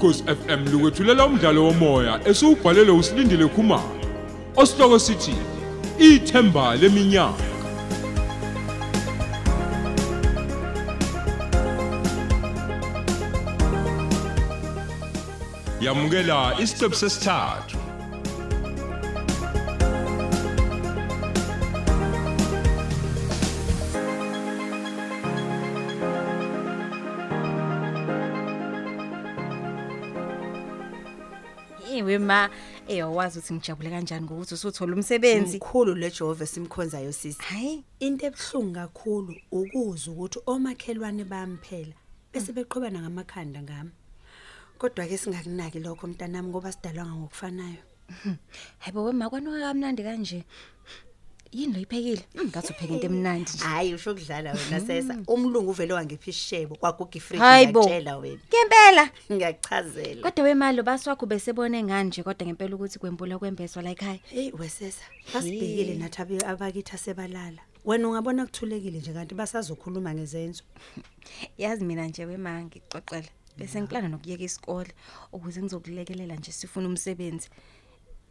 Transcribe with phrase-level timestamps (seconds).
[0.00, 4.00] ukhosi FM lukwethulela umdlalo womoya esiubhalelwe usilindile Khumalo
[4.56, 5.34] osihloko sithi
[5.98, 7.44] ithemba leminyaka.
[15.80, 17.79] Yamukela isiqebu sesithathu.
[32.10, 32.50] Ewe ma,
[32.88, 35.56] eyawazi ukuthi ngijabule kanjani ngokuthi usuthola umsebenzi.
[35.56, 37.42] Mkhulu le Jehova simkhonzayo sisi.
[37.42, 41.94] Hayi, Into ebhlungu kakhulu ukuzwa ukuthi omakhelwane bamphela
[42.32, 43.90] bese beqhubana ngamakhanda ngami.
[44.78, 47.82] Kodwa ke singakunaki lokho mntanami ngoba sidalwanga ngokufanayo.
[48.78, 50.44] hayibo wema kwanuka kamnandi kanje.
[51.52, 52.22] Yini lo iphekile?
[52.46, 53.64] Ngathi upheka into emnandi nje.
[53.64, 55.16] Hayi usho ukudlala wena sesa.
[55.26, 57.80] Umlungu uvele wangipha isishebo kwaguga ifridge Hayibo.
[57.80, 58.40] ngiyatshela wena.
[58.48, 59.10] Ngempela.
[59.32, 60.22] Ngiyakuchazela.
[60.22, 64.18] Kodwa wemali baswakho besebone ngani nje kodwa ngempela ukuthi kwembula kwembeswa la ekhaya.
[64.28, 65.02] Hey wesesa.
[65.34, 67.62] Basibhekile nathi abe- abakithi asebalala.
[67.84, 70.62] Wena ungabona kuthulekile nje kanti basazokhuluma ngezenzo.
[71.58, 73.28] Yazi mina nje wema ngixoxela.
[73.58, 74.92] Bese ngiplana nokuyeka isikole
[75.32, 77.48] ukuze ngizokulekelela nje sifuna umsebenzi.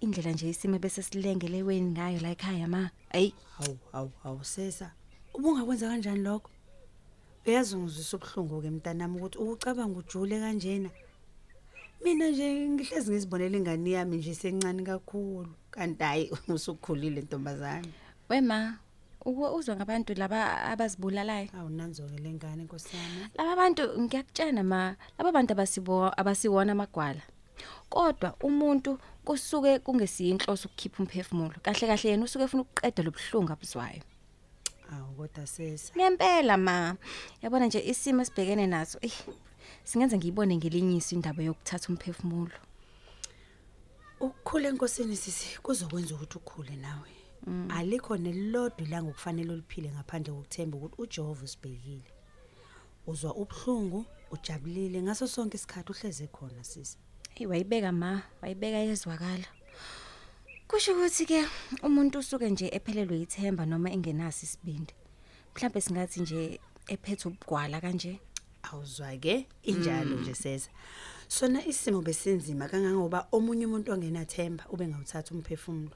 [0.01, 2.89] Indlela nje isimo bese silengele weni ngayo la ekhaya ma.
[3.11, 4.91] Ayi, Hawu hawu hawu sesa.
[5.33, 6.49] Ubungakwenza kanjani lokho?
[7.47, 10.89] Uyazi ngizwisa ubhlungu ke mntanami ukuthi ukucabanga ujule kanjena.
[12.03, 15.51] Mina nje ngihlezi ngizibonela ingane yami nje sencane kakhulu.
[15.71, 17.87] Kanti hayi usukhulile ntombazana.
[18.29, 18.77] wema
[19.25, 21.49] uzwa ngabantu laba abazibulalayo.
[21.57, 23.29] Awunanzo ke lengane nkosana.
[23.37, 27.21] Laba bantu ngiyakutshena ma, laba bantu abasibo abasiwona amagwala.
[27.89, 28.97] Kodwa umuntu
[29.29, 31.55] kusuke kungesiyo inhloso ukukhipha umphefumulo.
[31.61, 34.01] Kahle kahle yena usuke efuna ukuqeda lobhlungu abuzwayo.
[34.91, 35.93] Awu kodwa sesa.
[35.95, 36.97] Ngempela ma,
[37.41, 38.97] yabona nje isimo esibhekene naso.
[39.01, 39.13] Eh,
[39.83, 42.57] singenza ngiyibone ngelinyiso indaba yokuthatha umphefumulo.
[44.19, 47.11] Ukukhula enkosini sisi kuzokwenza ukuthi ukhule nawe.
[47.69, 52.09] Alikho nelilodwa ilanga okufanele uliphile ngaphandle kokuthemba ukuthi uJehova usibhekile.
[53.07, 56.97] Uzwa ubhlungu, ujabulile ngaso sonke isikhathi uhleze khona sisi.
[57.45, 59.47] Wayibeka ma, wayibeka yezwakala.
[60.67, 61.45] Kusho ukuthi ke
[61.83, 64.93] umuntu usuke nje ephelelwe ithemba noma engenaso isibindi.
[65.55, 68.19] Mhlawumbe singathi nje ephethe ubugwala kanje.
[68.63, 70.69] Awuzwa ke injalo nje sesa.
[71.27, 75.95] Sona isimo besinzima kangangoba omunye umuntu ongenathemba ube ngawuthatha umphefumulo.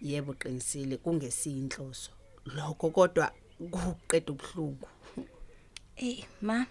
[0.00, 2.10] Yebo qinisile kungesiyinhloso.
[2.44, 4.88] Lokho kodwa kuqeda ubhlungu.
[5.94, 6.66] Hey ma,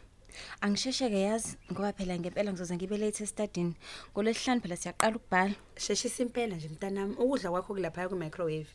[0.62, 3.74] angishesheke yazi ngoba phela ngempela ngizoze ngibe late estadini.
[4.12, 5.56] Ngolesihlanu phela siyaqala ukubhala.
[5.78, 8.72] Sheshisa impela nje mntanami ukudla kwakho kulapha ku microwave.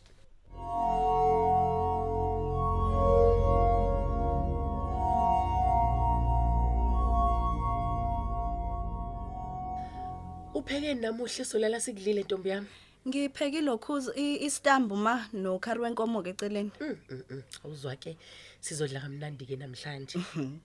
[10.54, 12.68] Upheke namuhla isolala sikudlile ntombi yami.
[13.08, 16.70] Ngiphekile okhuzi istambu ma no curry wenkomo ke eceleni.
[16.80, 17.42] Mm, mm, mm.
[17.64, 18.16] Awuzwa ke
[18.60, 20.18] sizodla kamnandi ke namhlanje.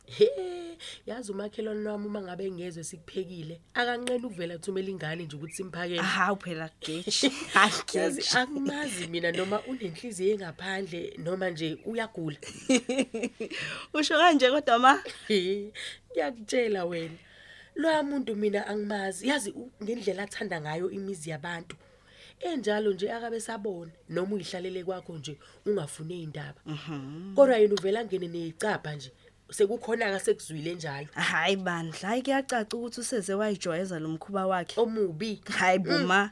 [0.06, 0.78] He,
[1.08, 5.98] yazi umakhelwane wami uma ngabe ngezwe sikuphekile, akanqena ukuvela athumela ingane nje ukuthi simphakele.
[6.02, 7.32] Hawu phela geji.
[7.94, 12.38] Yazi akumazi mina noma unenhliziyo engaphandle noma nje uyagula.
[13.94, 15.72] Usho kanje kodwa ma He,
[16.12, 17.18] ngiyakutshela wena.
[17.76, 19.28] Lo muntu mina angimazi.
[19.28, 21.76] Yazi u- ngendlela athanda ngayo imizi yabantu.
[22.40, 26.62] Enjalo nje akabe sabona noma uyihlalele kwakho nje ungafune indaba.
[27.36, 29.12] Kodwa yena uvela ngene necapha nje.
[29.52, 31.08] Sekukhona ka sekuzwile njalo.
[31.14, 34.82] hayi bandla hayi kuyacaca ukuthi useze wayijwayeza lo mkhuba wakhe.
[34.82, 35.42] Omubi.
[35.50, 36.32] Hayi buma.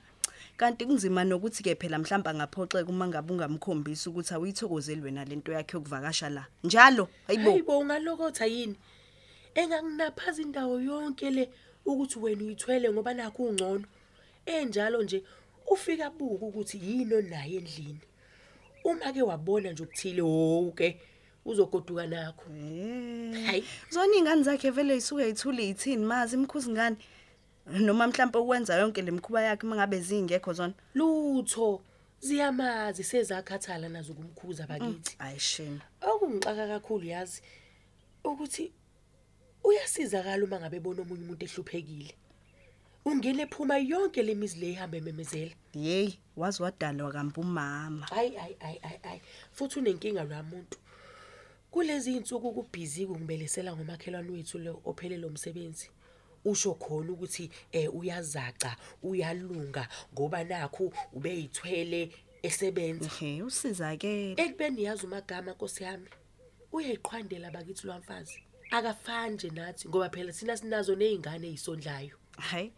[0.58, 5.78] Kanti kunzima nokuthi ke phela mhlamba ngaphoxeka uma ngabe ungamkhombisi ukuthi awuyithokozeli wena lento yakhe
[5.78, 6.46] yokuvakasha la.
[6.64, 7.52] Njalo hayibo.
[7.52, 8.76] Hayibo ungalokotha yini?
[9.56, 11.50] Engakunaphaza indawo yonke le
[11.86, 13.86] ukuthi wena uyithwele ngoba nakho ungcono.
[14.46, 15.24] Enjalo nje
[15.68, 18.02] ufika buka ukuthi yini onayo endlini.
[18.84, 21.00] Uma ke wabona nje ukuthile wonke
[21.46, 22.50] uzogoduka nakho.
[23.46, 23.64] Hayi.
[23.90, 26.98] Zona ingane zakhe vele isuke ithule ithini mazi imkhuzi ngani?
[27.66, 30.74] Noma mhlawumbe ukwenza yonke lemkhuba yakhe mangabe zingekho zona.
[30.94, 31.82] Lutho
[32.20, 35.16] ziyamazi sezakhathala nazo kumkhuza bakithi.
[35.18, 35.80] Hayi shame.
[36.02, 37.42] Okungixaka kakhulu yazi
[38.24, 38.72] ukuthi
[39.64, 42.16] uyasizakala uma ngabe bona omunye umuntu ehluphekile.
[43.08, 45.52] Ungene ephuma yonke lemizi le ihamba ememezela.
[45.74, 48.06] Hey, wazi wadalwa kambe umama.
[48.08, 49.22] Hayi hayi hayi hayi.
[49.52, 50.80] Futhi unenkinga lo muntu.
[51.72, 55.90] Kulezi insuku kubhizi kungibelesela ngomakhelwane wethu lo ophelele umsebenzi.
[56.46, 62.12] Usho khona ukuthi eh uyazaca, uyalunga ngoba nakho ubeyithwele
[62.42, 63.10] esebenza.
[63.22, 64.34] Ehe, usizakele.
[64.42, 66.10] Ekubeni yazi umagama Nkosi yami.
[66.72, 68.42] Uyayiqhwandela bakithi lwamfazi.
[68.72, 72.72] akafani nje nathi ngoba phela sina sinazo nezingane ezisondlayo hayi.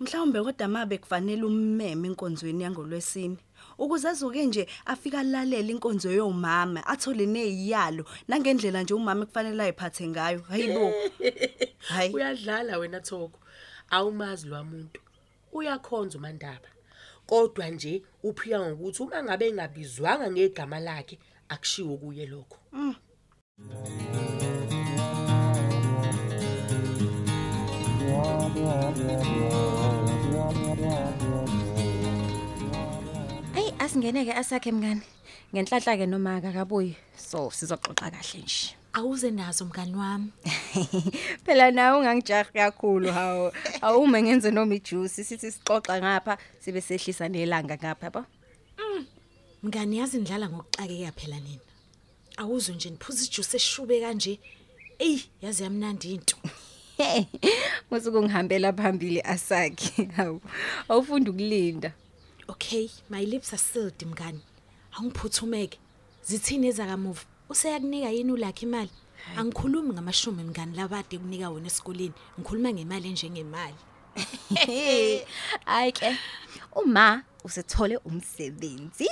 [0.00, 3.38] Mhlawumbe kodwa mabe kufanele ummeme inkonzweni yangolwesini
[3.78, 10.40] ukuze azuke nje afika lalela inkonzo yomama athole neziyalo nangendlela nje umama kufanele ayiphathe ngayo.
[10.48, 10.92] Hayibo
[11.88, 12.14] hayi.
[12.14, 13.40] Uyadlala wena thoko.
[13.90, 15.00] Awumazi lwamuntu
[15.52, 16.68] uyakhonza uMandaba.
[17.26, 21.18] Kodwa nje uphika ngokuthi uma ngabe engabizwanga ngegama lakhe
[21.48, 22.58] akushiwo kuye lokho.
[33.54, 35.02] Hey asingeneke asakhe mngani.
[35.54, 36.96] Ngenhlanhla ke noma akakabuyi.
[37.16, 38.76] So sizoxoxa kahle nje.
[38.92, 40.32] Awuze nazo mngani wami.
[41.44, 43.52] Phela nawe ungangijahi kakhulu hawo.
[43.82, 48.24] Awume ngenze noma ijuice sithi sixoxa ngapha sibe sehlisa nelanga ngapha yabo.
[49.62, 51.64] Mngani yazi ndlala ngokuxakeka phela nina.
[52.36, 54.40] Awuzwe nje niphuza ijuice eshube kanje.
[54.98, 56.36] Ey, yazi yamnandi into.
[57.90, 60.04] Musuku ngihambela phambili asakhe.
[60.16, 60.40] Hawu.
[60.88, 61.92] Awufunda ukulinda.
[62.48, 64.40] Okay, my lips are sealed mngani.
[64.92, 65.78] Angiphuthumeke.
[66.22, 67.20] Zithini ezakamuva?
[67.48, 68.90] Useyakunika yini ulakhe imali?
[69.36, 72.12] Angikhulumi ngamashumi mngani labade kunika wena esikoleni.
[72.38, 73.74] Ngikhuluma ngemali enjengemali.
[75.66, 76.16] Hayi ke.
[76.72, 79.08] Uma usethole umsebenzi.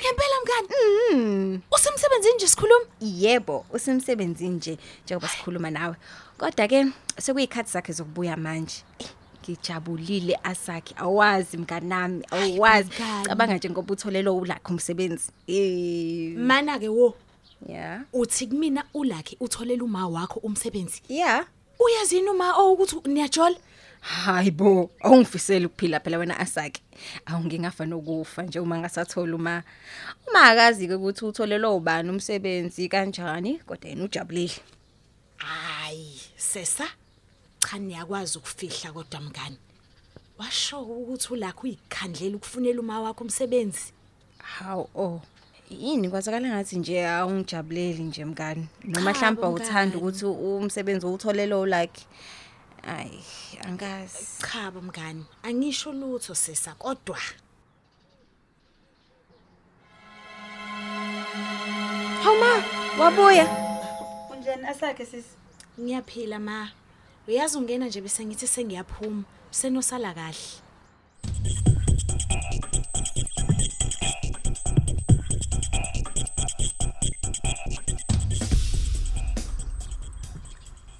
[0.00, 1.60] Ngempela mngani.
[1.72, 2.84] Usemsebenzini nje sikhuluma?
[3.00, 5.94] Yebo, usemsebenzini nje njengoba sikhuluma nawe.
[6.38, 6.86] Kodwa ke
[7.20, 8.82] sekuyikhathi zakhe zokubuya manje.
[8.98, 9.06] Eh,
[9.42, 10.94] Ngijabulile asakhe.
[10.98, 12.90] Awazi mngani nami, awazi.
[12.90, 13.26] mngani.
[13.26, 15.30] Cabanga nje ngoba utholelo ulakho umsebenzi.
[15.46, 16.36] Eh.
[16.36, 17.14] Mana ke wo.
[17.68, 18.00] Yeah.
[18.12, 21.02] Uthi kumina ulakhe utholela uma wakho umsebenzi.
[21.08, 21.46] Yeah.
[21.80, 23.56] Uyazini uma ukuthi niyajola?
[24.04, 26.82] Hayibo, awungifiseli ukuphila phela wena asake.
[27.26, 29.62] Awu ngingafa nokufa nje uma ngasathola uma
[30.28, 34.60] uma akazi ke ukuthi utholelo ubani umsebenzi kanjani kodwa yena ujabulile.
[35.36, 36.86] Hayi, sesa.
[37.58, 39.56] Cha niyakwazi ukufihla kodwa mngani.
[40.38, 43.92] Washo ukuthi ulakho uyikhandlela ukufunela uma wakho umsebenzi.
[44.38, 45.20] Hawu oh.
[45.70, 48.66] Yini kwazakala ngathi nje awungijabuleli nje mngani.
[48.84, 49.96] Noma Cha, mhlawumbe bo, uthanda mngani.
[49.96, 52.06] ukuthi umsebenzi utholelo like
[52.86, 53.10] ay
[53.64, 54.40] angazi.
[54.40, 57.18] Cha bomngani, angisho lutho sesa kodwa
[62.22, 62.64] Hawuma
[62.98, 63.46] wabuya.
[64.28, 65.36] Kunjani asakhe sisi?
[65.80, 66.70] ngiyaphila ma.
[67.28, 69.24] Uyazi ungena nje bese ngithi sengiyaphuma.
[69.50, 70.34] Senosala kahle.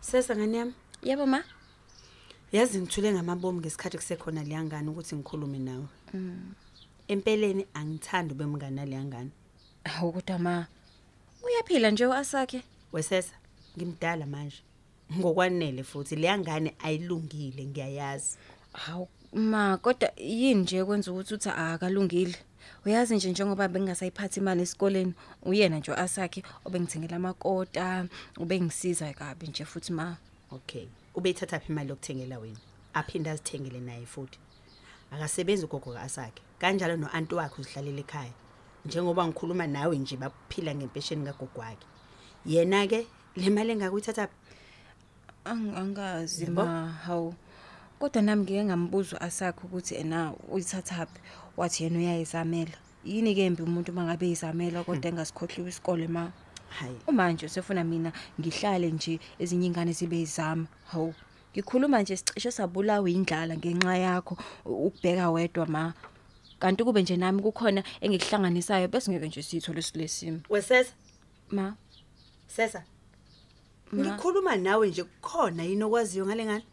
[0.00, 0.74] Sesa ngani yami?
[1.02, 1.42] Yebo ma.
[2.54, 5.86] Yazi ngithule ngamabomu ngesikhathi kusekhona leyangane ukuthi ngikhulume nawe.
[7.08, 9.30] Empeleni angithandi ube mngani naleyangane.
[9.84, 10.66] Hawu kodwa ma.
[11.42, 12.62] Uyaphila nje asakhe.
[12.92, 13.34] Wesesa,
[13.76, 14.62] ngimdala manje.
[15.18, 18.38] Ngokwanele futhi leyangane ayilungile ngiyayazi.
[18.72, 22.36] Hawu ma kodwa yini nje kwenza ukuthi uthi akalungile.
[22.86, 28.06] Uyazi nje njengoba bengasayiphathi imali esikoleni uyena nje asakhe obengithengela amakota
[28.36, 30.16] ubengisiza kabi nje futhi ma.
[30.54, 30.86] Okay.
[31.14, 32.58] Ubeyithatha phi imali yokuthengela wena?
[32.94, 34.38] Aphinda azithengele naye futhi.
[35.10, 36.42] Akasebenzi ugogo kaasakhe.
[36.58, 38.32] Kanjalo noanti wakhe uzihlalela ekhaya.
[38.86, 41.86] Njengoba ngikhuluma nawe nje baphila ngempesheni kagogo wakhe.
[42.46, 43.06] Yena ke
[43.36, 44.34] le mali engakuyithatha phi?
[45.44, 46.64] Ang- Angazi Yebo.
[46.64, 47.34] ma hawu.
[47.98, 51.20] Kodwa nami ngike ngambuza asakhe ukuthi ena uyithathaphi
[51.56, 52.76] wathi yena uyayizamela.
[53.04, 56.32] Yini ke embi umuntu mangabe izamela kodwa engasikhohliwe isikole ma.
[56.78, 56.96] Hayi.
[57.12, 60.66] Manje sefuna mina ngihlale nje ezinye ingane zibe izama.
[60.90, 61.14] Hawu.
[61.52, 65.94] Ngikhuluma nje sicishe sabulawa indlala ngenxa yakho u- ukubheka wedwa ma.
[66.58, 70.40] Kanti kube nje nami kukhona engikuhlanganisayo bese ngeke nje sithole silesimo.
[70.50, 70.92] Wesesa,
[71.50, 71.76] Ma.
[72.46, 72.82] sesa.
[73.92, 74.02] Ma.
[74.04, 76.64] Ngikhuluma nawe nje kukhona yini okwaziyo ngale ngane?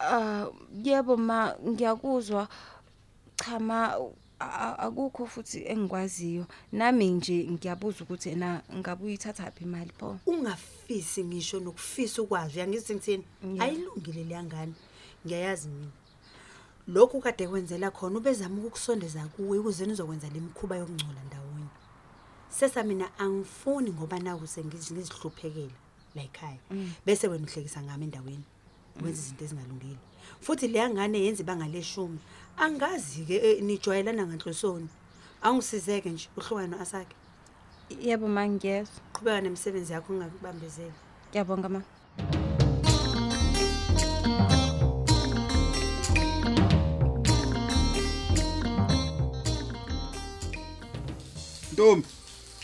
[0.00, 0.46] Ah
[0.84, 2.48] yebo ma ngiyakuzwa
[3.36, 9.64] cha ma a- a- akukho futhi engikwaziyo nami nje ngiyabuza ukuthi ena ngabe uyithatha phi
[9.64, 13.24] imali pho Ungafisi ngisho nokufisa ukwazi uyangithi ngithini?
[13.42, 13.60] Yeah.
[13.60, 14.74] Ayilungile leyangane.
[15.26, 15.92] Ngiyayazi mina.
[16.88, 21.70] Lokhu kade kwenzela khona ubezama ukukusondeza kuwe ukuze nizokwenza lemkhuba yokungcola ndawonye.
[22.48, 25.76] Sesa mina angifuni ngoba naku sengizihluphekela
[26.14, 26.58] la ekhaya.
[27.06, 28.44] Bese wena uhlekisa ngami endaweni.
[29.02, 29.98] Wenza izinto ezingalungile.
[30.40, 32.18] Futhi leyangane yenza ibanga leshumi.
[32.56, 34.88] Angazi ke nijwayelana nganhlosoni.
[35.42, 37.16] Angisizeke nje uhlukana noasakhe.
[37.90, 40.92] yebo ma ngiyezwa Qhubeka nemsebenzi yakho ungakubambezeli.
[41.30, 41.82] ngiyabonga ma
[51.72, 52.06] Ntombi,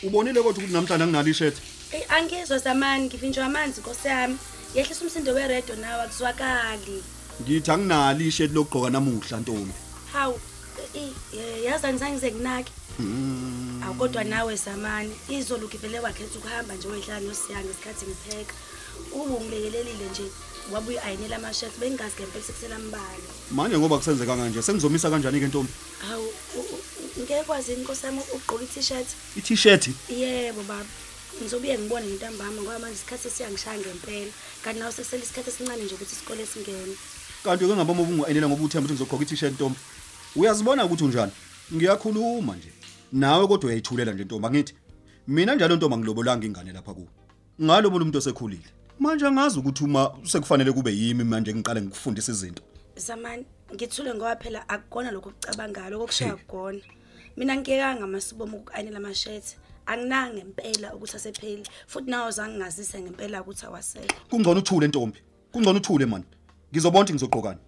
[0.02, 1.61] ubonile kodwa ukuthi namhlanje anginalo ishethe.
[1.93, 4.38] Ey Angizwa zamani ngivinjwa amanzi Nkosi yami.
[4.75, 7.02] Yehlisa umsindo weredio nawe akuzwakali.
[7.42, 9.73] ngithi anginalo isheti lokugqoka namuhla ntombi
[10.12, 10.40] Hawu
[10.94, 12.73] i- i- yazi angizange kunake.
[13.85, 18.54] Awu kodwa nawe zamani izolo ngivele wakhetha ukuhamba nje wehlala nosiyanga isikhathi ngipheka.
[19.12, 20.25] Ube ungilekelelile nje
[20.73, 23.28] wabuye ayinela amashethi bengingazi ngempela sekusela mbala.
[23.50, 25.73] manje ngoba kusenzeka kanje sengizomisa kanjani ke ntombi
[26.08, 26.25] Hawu
[26.56, 29.08] u- u- ngeke kwazini Nkosi yami ugqoka i-t-shirt?
[29.37, 30.85] i-t-shirt Yebo baba.
[31.40, 34.33] Ngizobuye ngibone ngintambama ngoba manje isikhathi siyangishaya ngempela.
[34.62, 36.97] Kanti nawe sekusele isikhathi esincane nje ukuthi isikole singene.
[37.45, 39.78] kanti ke ngaboma ubungaenela ngoba uthemba ukuthi ngizogqoka i-t-shirt ntombi
[40.37, 41.33] uyazibona ukuthi unjani
[41.75, 42.71] ngiyakhuluma nje
[43.12, 44.75] nawe kodwa uyayithulela nje ntombi angithi
[45.28, 47.09] mina njalo ntombi angilobolanga ingane lapha kuwe
[47.62, 52.62] ngalobola umuntu osekhulile manje angazi ukuthi uma sekufanele kube yimi manje ngiqale ngikufundisa izinto
[52.97, 56.81] Zamani ngithule ngoba phela akukona lokho okucabangalo okushiya kugona.
[57.37, 59.57] Mina ngikekanga amasibomo ukuanela amashethi.
[59.87, 64.09] Anginanga ngempela ukuthi asepheli futhi nawo zange ngazise ngempela ukuthi awasele.
[64.31, 65.19] kungcono uthule ntombi.
[65.52, 66.25] Kungcono uthule man.
[66.73, 67.61] Ngizobona ukuthi ngizogqokani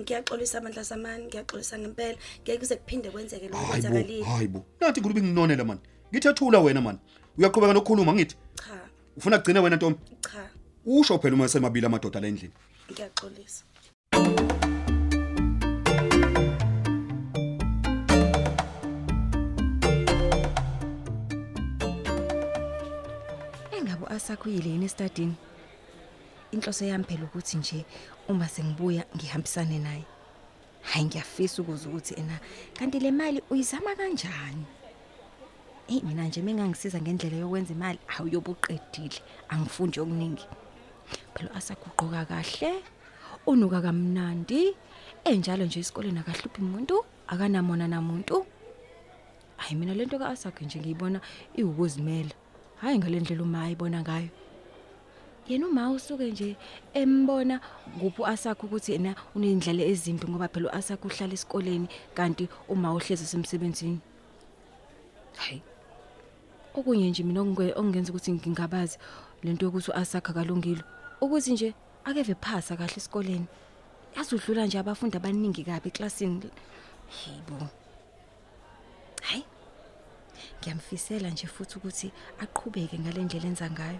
[0.00, 2.18] Ngiyaxolisa amandla samani, ngiyaxolisa ngempela.
[2.42, 4.24] Ngeke kuze kuphinde kwenzeke lokho hayibo kwenzakalile.
[4.24, 5.78] hayibo nathi ngulubi nginonela man.
[6.12, 6.98] Ngithe thula wena man.
[7.38, 8.36] Uyaqhubeka nokukhuluma ngithi?
[8.54, 9.98] Cha, ufuna kugcina wena ntombi?
[10.20, 10.50] Cha,
[10.86, 12.54] usho phela uma semabili amadoda la endlini.
[12.92, 13.64] Ngiyaxolisa.
[24.12, 25.34] Engabo asakhuyile yini estadini?
[26.52, 27.84] Inhloso yami phela ukuthi nje
[28.28, 30.04] uma sengibuya ngihambisane naye.
[30.82, 32.38] Hayi ngiyafisa ukuza ukuthi ena
[32.74, 34.66] kanti le mali uyizama kanjani?
[35.86, 40.46] Hey mina nje mengangisiza ngendlela yokwenza imali awuyobuqedile angifundi okuningi.
[41.34, 42.84] Phela asakuqoka kahle
[43.46, 44.76] unuka kamnandi
[45.24, 48.44] enjalo nje esikoleni akahluphi umuntu akanamona namuntu.
[49.56, 51.20] Hayi mina lento kaAsakhe nje ngiyibona
[51.56, 52.41] iwukuzimela.
[52.82, 54.28] Hayi ngalendlela uma ayibona ngayo.
[55.48, 56.56] Yena uma usuke nje
[56.94, 57.60] embona
[58.00, 64.00] kuphi asakho ukuthi yena unendlela ezimbi ngoba phela uAsakhe uhlala esikoleni kanti uma uhlezi semsebenzini.
[65.36, 65.62] Hayi.
[66.74, 68.98] Okunye nje mina okungenza ukuthi ngingabazi
[69.42, 70.82] lento yokuthi uAsakhe akalungile.
[71.20, 71.74] Ukuthi nje
[72.04, 73.46] akeve phasa kahle esikoleni.
[74.16, 76.50] Yazudlula nje abafundi abaningi kabi eklasini.
[77.14, 77.68] Yibo.
[79.22, 79.51] Hayi.
[80.62, 83.98] Ngiyamfisela nje futhi ukuthi aqhubeke ngalendlela enza ngayo.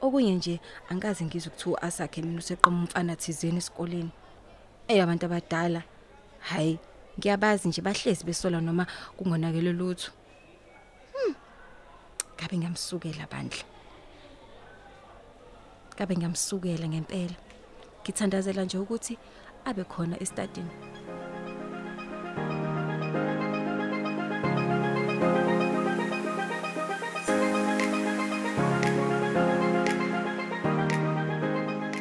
[0.00, 4.12] Okunye nje angikaze ngizwe kuthiwa asakhe mina useqoma umfana thizeni esikoleni.
[4.88, 5.82] Eh abantu abadala.
[6.40, 6.78] Hayi,
[7.18, 8.86] ngiyabazi nje bahlezi besola noma
[9.16, 10.12] kungonakele lutho.
[11.14, 11.34] Hmm.
[12.36, 13.64] Kabe ngiyamsukela bandla.
[15.96, 17.36] Kabe ngiyamsukela ngempela.
[18.02, 19.18] Ngithandazela nje ukuthi
[19.64, 20.97] abe khona estadini.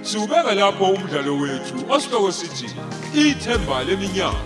[0.08, 2.68] Siubeka lapho umdlalo wethu osihloko sithi
[3.14, 4.42] ithemba leminyaka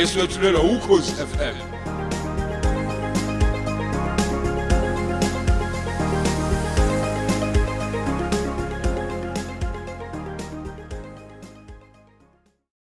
[0.00, 1.71] eswetshulelwa ukhozi FM